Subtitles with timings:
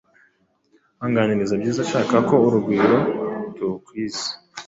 [1.05, 2.97] Anganiriza byiza ashaka ko urugwiro
[3.55, 4.27] turukwiza